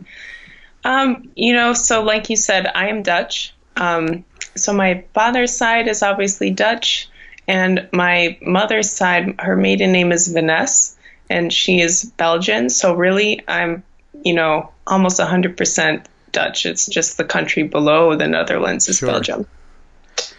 [0.83, 3.53] Um, you know, so like you said, I am Dutch.
[3.75, 7.09] Um, so my father's side is obviously Dutch,
[7.47, 10.95] and my mother's side, her maiden name is Vanessa,
[11.29, 12.69] and she is Belgian.
[12.69, 13.83] So really, I'm,
[14.23, 16.65] you know, almost 100% Dutch.
[16.65, 19.09] It's just the country below the Netherlands is sure.
[19.09, 19.45] Belgium.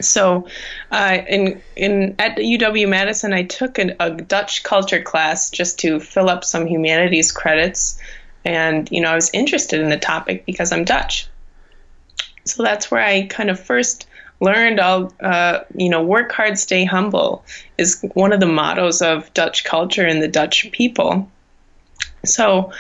[0.01, 0.47] So,
[0.91, 6.01] uh, in in at UW Madison, I took an, a Dutch culture class just to
[6.01, 7.99] fill up some humanities credits,
[8.45, 11.29] and you know I was interested in the topic because I'm Dutch.
[12.45, 14.07] So that's where I kind of first
[14.41, 17.45] learned all uh, you know work hard, stay humble
[17.79, 21.31] is one of the mottos of Dutch culture and the Dutch people.
[22.25, 22.73] So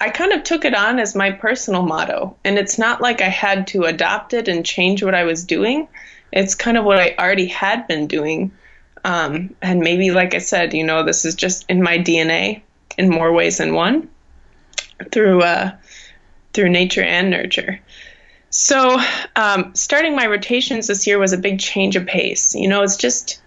[0.00, 2.36] I kind of took it on as my personal motto.
[2.44, 5.88] And it's not like I had to adopt it and change what I was doing.
[6.32, 8.52] It's kind of what I already had been doing.
[9.04, 12.62] Um, and maybe, like I said, you know, this is just in my DNA
[12.96, 14.08] in more ways than one
[15.12, 15.72] through, uh,
[16.52, 17.80] through nature and nurture.
[18.50, 19.00] So,
[19.36, 22.54] um, starting my rotations this year was a big change of pace.
[22.54, 23.40] You know, it's just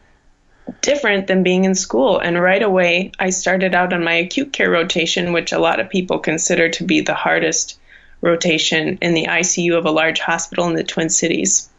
[0.81, 2.19] different than being in school.
[2.19, 5.89] And right away, I started out on my acute care rotation, which a lot of
[5.89, 7.79] people consider to be the hardest
[8.21, 11.69] rotation in the ICU of a large hospital in the Twin Cities.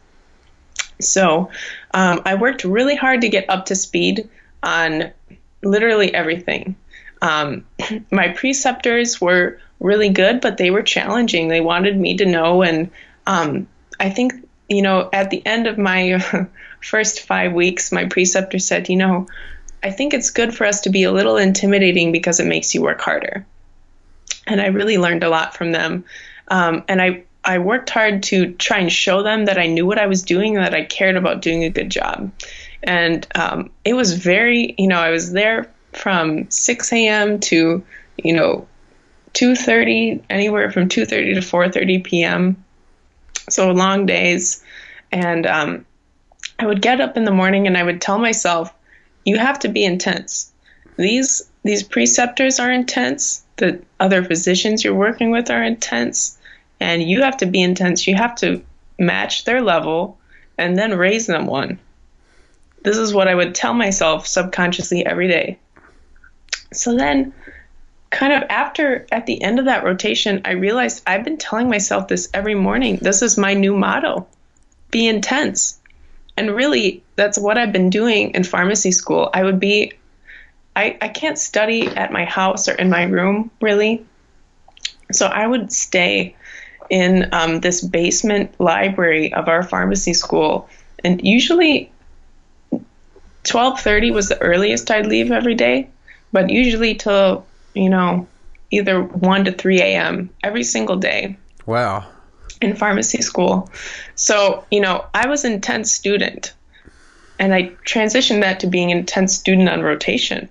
[1.01, 1.49] So
[1.93, 4.29] um, I worked really hard to get up to speed
[4.63, 5.11] on
[5.63, 6.75] literally everything.
[7.21, 7.65] Um,
[8.11, 11.47] my preceptors were really good, but they were challenging.
[11.47, 12.89] They wanted me to know, and
[13.27, 13.67] um,
[13.99, 14.33] I think
[14.69, 16.47] you know at the end of my
[16.85, 19.27] first five weeks, my preceptor said, You know,
[19.83, 22.81] I think it's good for us to be a little intimidating because it makes you
[22.81, 23.45] work harder.
[24.47, 26.05] And I really learned a lot from them.
[26.47, 29.97] Um, and I, I worked hard to try and show them that I knew what
[29.97, 32.31] I was doing and that I cared about doing a good job.
[32.83, 37.39] And um, it was very, you know, I was there from 6 a.m.
[37.39, 37.83] to,
[38.17, 38.67] you know,
[39.33, 42.63] 2:30, anywhere from 2:30 to 4:30 p.m.
[43.49, 44.63] So long days,
[45.11, 45.85] and um,
[46.57, 48.73] I would get up in the morning and I would tell myself,
[49.25, 50.51] you have to be intense.
[50.97, 53.43] These these preceptors are intense.
[53.57, 56.37] The other physicians you're working with are intense,
[56.79, 58.07] and you have to be intense.
[58.07, 58.61] You have to
[58.99, 60.17] match their level
[60.57, 61.79] and then raise them one.
[62.83, 65.57] This is what I would tell myself subconsciously every day.
[66.71, 67.33] So then
[68.11, 72.07] kind of after at the end of that rotation, I realized I've been telling myself
[72.07, 72.99] this every morning.
[73.01, 74.27] This is my new motto.
[74.91, 75.79] Be intense.
[76.37, 79.29] And really, that's what I've been doing in pharmacy school.
[79.33, 79.93] I would be,
[80.75, 84.05] I, I can't study at my house or in my room, really.
[85.11, 86.35] So I would stay
[86.89, 90.69] in um, this basement library of our pharmacy school.
[91.03, 91.91] And usually
[93.43, 95.87] 12:30 was the earliest I'd leave every day,
[96.33, 98.27] but usually till, you know,
[98.71, 100.29] either 1 to 3 a.m.
[100.43, 101.37] every single day.
[101.65, 102.05] Wow
[102.61, 103.69] in pharmacy school.
[104.15, 106.53] So, you know, I was an intense student
[107.39, 110.49] and I transitioned that to being an intense student on rotation.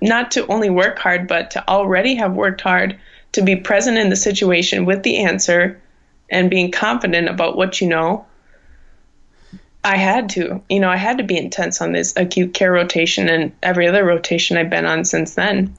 [0.00, 2.98] Not to only work hard, but to already have worked hard
[3.32, 5.80] to be present in the situation with the answer
[6.30, 8.26] and being confident about what you know.
[9.82, 13.28] I had to, you know, I had to be intense on this acute care rotation
[13.28, 15.76] and every other rotation I've been on since then.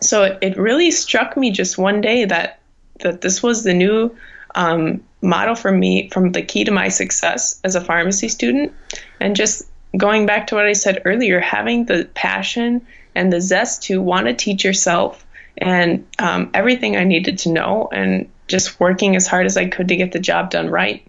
[0.00, 2.59] So it, it really struck me just one day that
[3.00, 4.14] that this was the new
[4.54, 8.72] um, model for me from the key to my success as a pharmacy student.
[9.20, 13.82] And just going back to what I said earlier, having the passion and the zest
[13.84, 15.24] to want to teach yourself
[15.58, 19.88] and um, everything I needed to know, and just working as hard as I could
[19.88, 21.06] to get the job done right.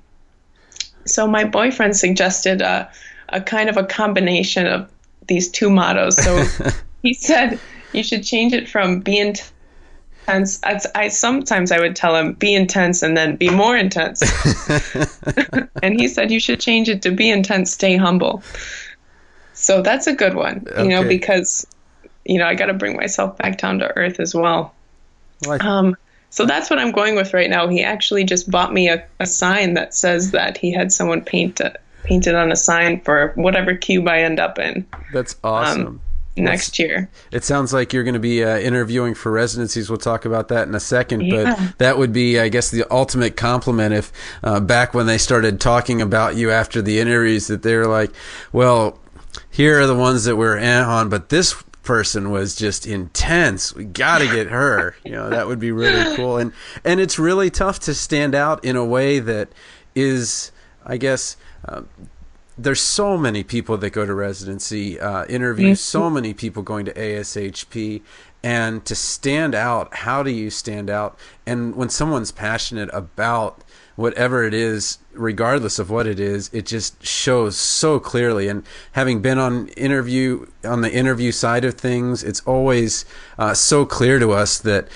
[1.05, 2.91] So my boyfriend suggested a,
[3.29, 4.91] a kind of a combination of
[5.27, 6.21] these two mottos.
[6.21, 6.43] So
[7.01, 7.59] he said
[7.93, 9.53] you should change it from be intense
[10.31, 10.59] intense.
[10.63, 14.21] I, I, sometimes I would tell him be intense and then be more intense.
[15.83, 18.43] and he said you should change it to be intense, stay humble.
[19.53, 20.83] So that's a good one, okay.
[20.83, 21.67] you know, because
[22.25, 24.73] you know I got to bring myself back down to earth as well.
[25.45, 25.95] well um,
[26.29, 27.67] so that's what I'm going with right now.
[27.67, 31.59] He actually just bought me a, a sign that says that he had someone paint
[31.59, 34.87] it, painted on a sign for whatever cube I end up in.
[35.13, 35.87] That's awesome.
[35.87, 36.01] Um,
[36.35, 37.09] next year.
[37.31, 39.89] It sounds like you're going to be uh, interviewing for residencies.
[39.89, 41.21] We'll talk about that in a second.
[41.21, 41.55] Yeah.
[41.57, 44.11] But that would be, I guess, the ultimate compliment if
[44.43, 48.11] uh, back when they started talking about you after the interviews that they were like,
[48.51, 48.99] well,
[49.49, 53.73] here are the ones that we're on, but this person was just intense.
[53.73, 54.95] We got to get her.
[55.03, 56.37] you know, that would be really cool.
[56.37, 59.49] And and it's really tough to stand out in a way that
[59.95, 60.51] is,
[60.85, 61.37] I guess.
[61.67, 61.81] Uh,
[62.57, 65.99] there's so many people that go to residency uh, interviews, mm-hmm.
[65.99, 68.01] so many people going to ASHP,
[68.43, 71.17] and to stand out, how do you stand out?
[71.45, 73.63] And when someone's passionate about
[73.95, 78.47] whatever it is, regardless of what it is, it just shows so clearly.
[78.47, 83.05] And having been on interview on the interview side of things, it's always
[83.37, 84.87] uh, so clear to us that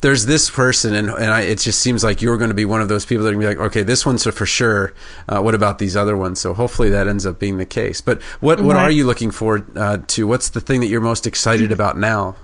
[0.00, 2.80] there's this person, and, and I, it just seems like you're going to be one
[2.80, 4.94] of those people that are going to be like, okay, this one's for sure.
[5.28, 6.40] Uh, what about these other ones?
[6.40, 8.00] So hopefully that ends up being the case.
[8.00, 10.26] But what what are you looking forward uh, to?
[10.26, 12.36] What's the thing that you're most excited about now?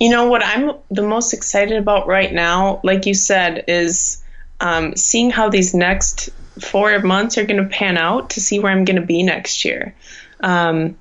[0.00, 4.22] You know what I'm the most excited about right now, like you said, is
[4.60, 8.72] um, seeing how these next four months are going to pan out to see where
[8.72, 9.94] I'm going to be next year.
[10.40, 10.96] Um,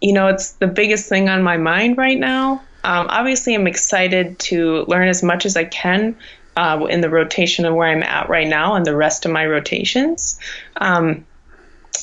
[0.00, 2.62] you know, it's the biggest thing on my mind right now.
[2.82, 6.16] Um, obviously, I'm excited to learn as much as I can
[6.56, 9.46] uh, in the rotation of where I'm at right now and the rest of my
[9.46, 10.38] rotations.
[10.76, 11.26] Um,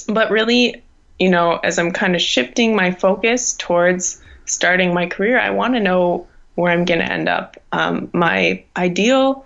[0.07, 0.83] but really,
[1.19, 5.73] you know, as I'm kind of shifting my focus towards starting my career, I want
[5.73, 7.57] to know where I'm going to end up.
[7.71, 9.45] Um, my ideal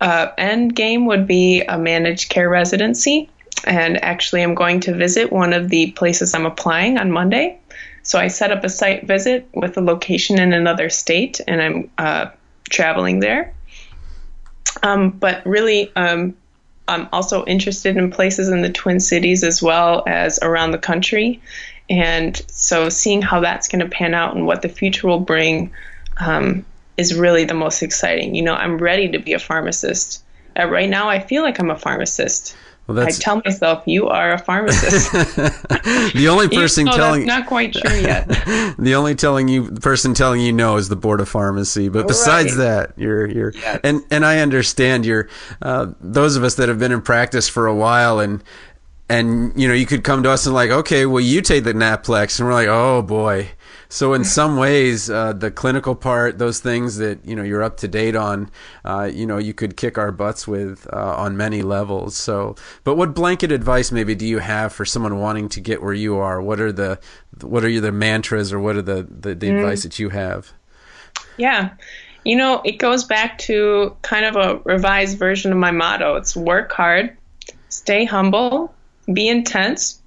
[0.00, 3.28] uh, end game would be a managed care residency.
[3.64, 7.60] And actually, I'm going to visit one of the places I'm applying on Monday.
[8.02, 11.90] So I set up a site visit with a location in another state, and I'm
[11.98, 12.30] uh,
[12.68, 13.54] traveling there.
[14.82, 16.34] Um, but really, um,
[16.88, 21.40] I'm also interested in places in the Twin Cities as well as around the country.
[21.88, 25.72] And so seeing how that's going to pan out and what the future will bring
[26.18, 26.64] um,
[26.96, 28.34] is really the most exciting.
[28.34, 30.22] You know, I'm ready to be a pharmacist.
[30.58, 32.56] Uh, right now, I feel like I'm a pharmacist.
[32.96, 35.12] Well, I tell myself you are a pharmacist.
[35.12, 38.28] the only person telling not quite true yet.
[38.78, 41.88] the only telling you person telling you no is the board of pharmacy.
[41.88, 42.64] But besides right.
[42.64, 43.80] that, you're you're yes.
[43.84, 45.28] and and I understand you're
[45.60, 48.42] uh, those of us that have been in practice for a while and
[49.08, 51.72] and you know you could come to us and like okay well you take the
[51.72, 53.50] Naplex and we're like oh boy
[53.92, 57.76] So in some ways, uh, the clinical part, those things that you know you're up
[57.76, 58.50] to date on,
[58.86, 62.16] uh, you know, you could kick our butts with uh, on many levels.
[62.16, 65.92] So, but what blanket advice maybe do you have for someone wanting to get where
[65.92, 66.40] you are?
[66.40, 67.00] What are the
[67.42, 69.58] what are the mantras or what are the the, the mm.
[69.58, 70.50] advice that you have?
[71.36, 71.74] Yeah.
[72.24, 76.16] You know, it goes back to kind of a revised version of my motto.
[76.16, 77.14] It's work hard,
[77.68, 78.74] stay humble,
[79.12, 80.00] be intense.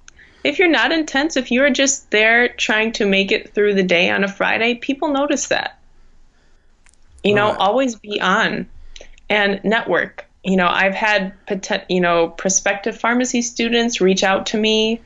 [0.46, 4.10] If you're not intense, if you're just there trying to make it through the day
[4.10, 5.78] on a Friday, people notice that.
[7.24, 7.58] You know, right.
[7.58, 8.68] always be on
[9.28, 10.24] and network.
[10.44, 11.34] You know, I've had
[11.88, 15.00] you know prospective pharmacy students reach out to me,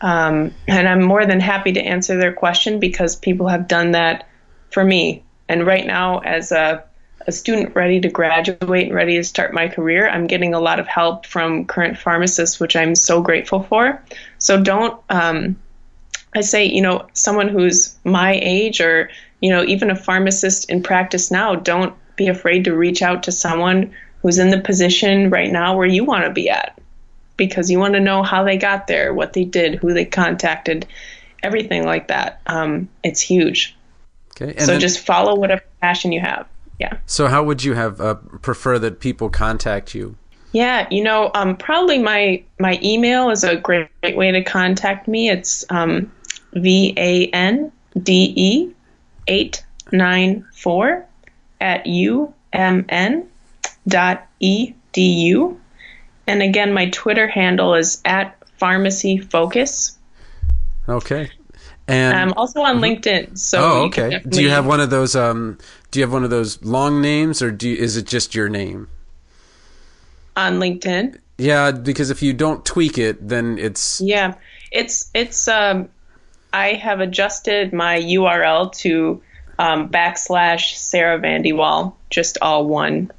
[0.00, 4.28] um, and I'm more than happy to answer their question because people have done that
[4.70, 5.24] for me.
[5.48, 6.84] And right now, as a
[7.26, 10.80] a student ready to graduate and ready to start my career, I'm getting a lot
[10.80, 14.02] of help from current pharmacists, which I'm so grateful for.
[14.38, 15.56] So don't, um,
[16.34, 19.10] I say, you know, someone who's my age or,
[19.40, 23.32] you know, even a pharmacist in practice now, don't be afraid to reach out to
[23.32, 26.78] someone who's in the position right now where you want to be at
[27.36, 30.86] because you want to know how they got there, what they did, who they contacted,
[31.42, 32.40] everything like that.
[32.46, 33.76] Um, it's huge.
[34.40, 34.58] Okay.
[34.58, 36.46] so then- just follow whatever passion you have
[36.78, 36.98] yeah.
[37.06, 40.16] So how would you have uh, prefer that people contact you?
[40.52, 45.08] Yeah, you know, um, probably my my email is a great, great way to contact
[45.08, 45.28] me.
[45.28, 46.12] It's um,
[46.52, 48.72] v a n d e
[49.26, 51.04] eight nine four
[51.60, 53.28] at u m n
[53.88, 55.60] dot e d u,
[56.26, 59.98] and again, my Twitter handle is at pharmacy focus.
[60.88, 61.30] Okay.
[61.86, 62.84] And I'm also on mm-hmm.
[62.84, 63.38] LinkedIn.
[63.38, 64.20] So oh, okay.
[64.26, 65.14] Do you have one of those?
[65.14, 65.58] Um,
[65.90, 68.48] do you have one of those long names, or do you, is it just your
[68.48, 68.88] name
[70.36, 71.18] on LinkedIn?
[71.36, 74.34] Yeah, because if you don't tweak it, then it's yeah,
[74.70, 75.48] it's it's.
[75.48, 75.88] Um,
[76.52, 79.20] I have adjusted my URL to
[79.58, 83.10] um, backslash Sara Vande Walle, just all one.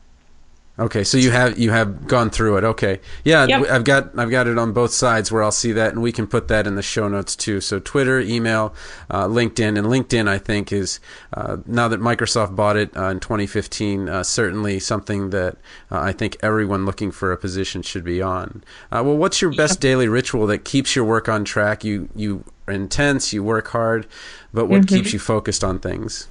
[0.78, 2.66] Okay, so you have you have gone through it.
[2.66, 3.66] Okay, yeah, yep.
[3.70, 6.28] I've got I've got it on both sides where I'll see that, and we can
[6.28, 7.62] put that in the show notes too.
[7.62, 8.76] So Twitter, email,
[9.10, 11.00] uh, LinkedIn, and LinkedIn I think is
[11.34, 15.56] uh, now that Microsoft bought it uh, in 2015, uh, certainly something that
[15.90, 18.62] uh, I think everyone looking for a position should be on.
[18.92, 21.86] Uh, well, what's your best daily ritual that keeps your work on track?
[21.86, 24.08] You you are intense, you work hard,
[24.54, 24.96] but what mm-hmm.
[24.96, 26.28] keeps you focused on things?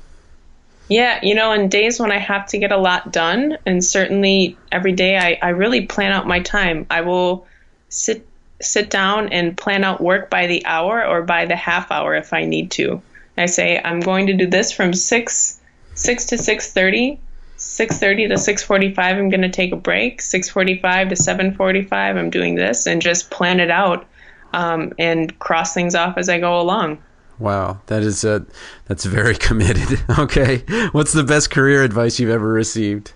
[0.89, 4.59] Yeah, you know, in days when I have to get a lot done, and certainly
[4.71, 6.87] every day I, I really plan out my time.
[6.91, 7.47] I will
[7.89, 8.27] sit
[8.61, 12.33] sit down and plan out work by the hour or by the half hour if
[12.33, 13.03] I need to.
[13.37, 15.61] I say I'm going to do this from six
[15.95, 17.21] six to six thirty.
[17.57, 20.21] 6:30 to 6:45 I'm going to take a break.
[20.21, 24.07] 6:45 to 7:45 I'm doing this and just plan it out
[24.53, 26.99] um, and cross things off as I go along.
[27.39, 28.47] Wow, that is a
[28.87, 30.01] that's very committed.
[30.19, 30.59] okay,
[30.93, 33.13] what's the best career advice you've ever received?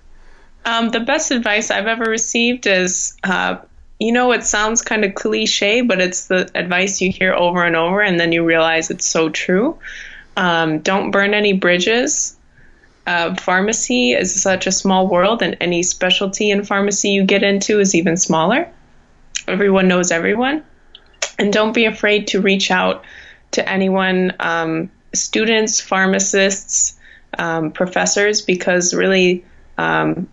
[0.64, 3.56] Um, the best advice I've ever received is, uh,
[3.98, 7.74] you know, it sounds kind of cliche, but it's the advice you hear over and
[7.76, 9.78] over, and then you realize it's so true.
[10.36, 12.36] Um, don't burn any bridges.
[13.06, 17.80] Uh, pharmacy is such a small world, and any specialty in pharmacy you get into
[17.80, 18.68] is even smaller.
[19.46, 20.62] Everyone knows everyone,
[21.38, 23.04] and don't be afraid to reach out
[23.52, 26.98] to anyone, um, students, pharmacists,
[27.38, 29.44] um, professors, because really,
[29.76, 30.28] um,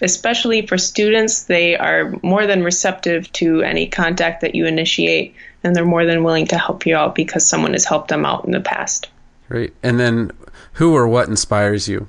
[0.00, 5.74] especially for students, they are more than receptive to any contact that you initiate, and
[5.74, 8.50] they're more than willing to help you out because someone has helped them out in
[8.50, 9.08] the past.
[9.48, 9.72] Great.
[9.82, 10.32] And then,
[10.74, 12.08] who or what inspires you?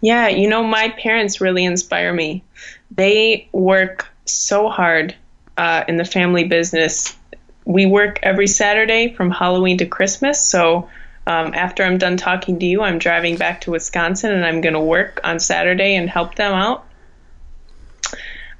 [0.00, 2.44] Yeah, you know, my parents really inspire me.
[2.90, 5.14] They work so hard
[5.56, 7.16] uh, in the family business
[7.64, 10.44] we work every Saturday from Halloween to Christmas.
[10.44, 10.88] So
[11.26, 14.74] um, after I'm done talking to you, I'm driving back to Wisconsin and I'm going
[14.74, 16.86] to work on Saturday and help them out.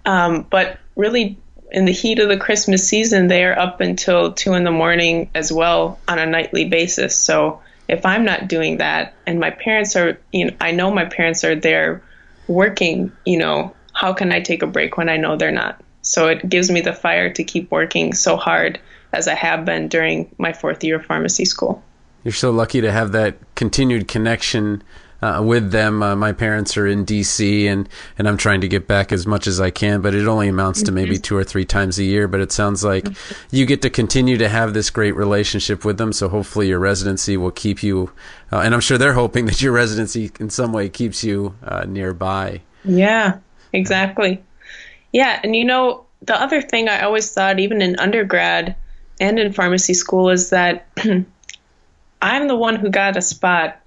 [0.07, 1.39] Um, but really,
[1.71, 5.31] in the heat of the Christmas season, they are up until two in the morning
[5.35, 7.17] as well on a nightly basis.
[7.17, 11.05] So if I'm not doing that, and my parents are, you know, I know my
[11.05, 12.03] parents are there
[12.47, 15.83] working, you know, how can I take a break when I know they're not?
[16.03, 18.79] So it gives me the fire to keep working so hard
[19.15, 21.83] as I have been during my fourth year of pharmacy school.
[22.25, 24.83] You're so lucky to have that continued connection
[25.25, 26.03] uh, with them.
[26.03, 27.67] Uh, my parents are in D.C.
[27.67, 27.89] and
[28.19, 30.83] and I'm trying to get back as much as I can, but it only amounts
[30.83, 31.23] to maybe mm-hmm.
[31.23, 32.29] two or three times a year.
[32.29, 33.09] But it sounds like
[33.51, 36.13] you get to continue to have this great relationship with them.
[36.13, 38.11] So hopefully your residency will keep you,
[38.53, 41.85] uh, and I'm sure they're hoping that your residency in some way keeps you uh,
[41.87, 42.61] nearby.
[42.85, 43.39] Yeah,
[43.73, 44.45] exactly.
[45.13, 48.77] Yeah, and you know the other thing I always thought, even in undergrad
[49.21, 50.87] and in pharmacy school, is that
[52.23, 53.81] I'm the one who got a spot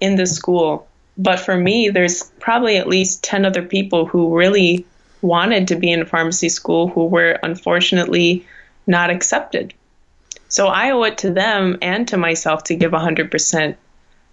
[0.00, 0.86] in the school.
[1.18, 4.86] But for me, there's probably at least 10 other people who really
[5.22, 8.46] wanted to be in pharmacy school who were unfortunately
[8.86, 9.74] not accepted.
[10.48, 13.76] So I owe it to them and to myself to give 100%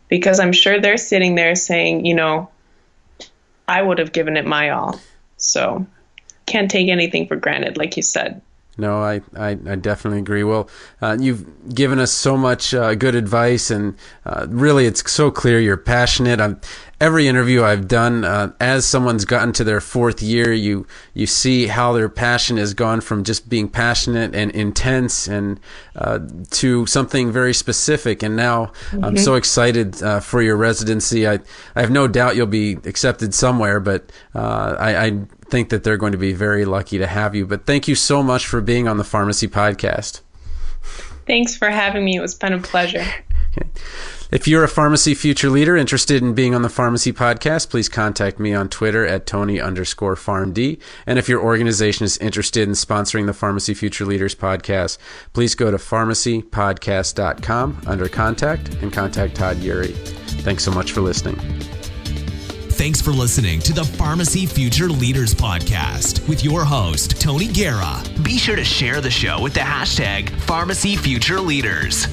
[0.08, 2.50] because I'm sure they're sitting there saying, you know,
[3.68, 5.00] I would have given it my all.
[5.36, 5.86] So
[6.46, 8.42] can't take anything for granted, like you said.
[8.78, 10.44] No, I, I, I, definitely agree.
[10.44, 10.70] Well,
[11.02, 15.60] uh, you've given us so much uh, good advice, and uh, really, it's so clear
[15.60, 16.40] you're passionate.
[16.40, 16.62] I'm,
[17.00, 21.68] every interview I've done, uh, as someone's gotten to their fourth year, you you see
[21.68, 25.60] how their passion has gone from just being passionate and intense, and
[25.96, 26.20] uh,
[26.52, 28.24] to something very specific.
[28.24, 29.04] And now, mm-hmm.
[29.04, 31.28] I'm so excited uh, for your residency.
[31.28, 31.40] I
[31.76, 36.12] I have no doubt you'll be accepted somewhere, but I, I think that they're going
[36.12, 37.46] to be very lucky to have you.
[37.46, 40.22] But thank you so much for being on the Pharmacy Podcast.
[41.26, 42.16] Thanks for having me.
[42.16, 43.06] It was been a pleasure.
[44.28, 44.36] Okay.
[44.36, 48.40] If you're a pharmacy future leader interested in being on the Pharmacy Podcast, please contact
[48.40, 50.80] me on Twitter at Tony underscore PharmD.
[51.06, 54.98] And if your organization is interested in sponsoring the Pharmacy Future Leaders Podcast,
[55.34, 59.96] please go to pharmacypodcast.com under contact and contact Todd Eury.
[60.42, 61.38] Thanks so much for listening.
[62.78, 68.04] Thanks for listening to the Pharmacy Future Leaders Podcast with your host, Tony Guerra.
[68.22, 72.06] Be sure to share the show with the hashtag Pharmacy Future Leaders.